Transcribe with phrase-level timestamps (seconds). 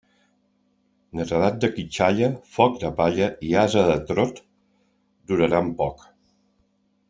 [1.19, 4.43] Netedat de quitxalla, foc de palla i ase de trot
[5.33, 6.07] duraran poc.